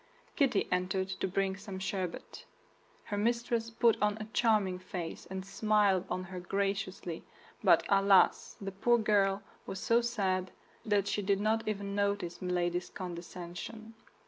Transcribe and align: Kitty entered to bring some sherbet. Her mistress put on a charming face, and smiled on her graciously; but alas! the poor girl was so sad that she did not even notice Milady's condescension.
Kitty 0.35 0.67
entered 0.71 1.09
to 1.09 1.27
bring 1.27 1.55
some 1.55 1.77
sherbet. 1.77 2.43
Her 3.03 3.17
mistress 3.17 3.69
put 3.69 4.01
on 4.01 4.17
a 4.17 4.25
charming 4.33 4.79
face, 4.79 5.27
and 5.27 5.45
smiled 5.45 6.05
on 6.09 6.23
her 6.23 6.39
graciously; 6.39 7.23
but 7.63 7.83
alas! 7.87 8.57
the 8.59 8.71
poor 8.71 8.97
girl 8.97 9.43
was 9.67 9.79
so 9.79 10.01
sad 10.01 10.49
that 10.83 11.05
she 11.07 11.21
did 11.21 11.39
not 11.39 11.67
even 11.67 11.93
notice 11.93 12.41
Milady's 12.41 12.89
condescension. 12.89 13.93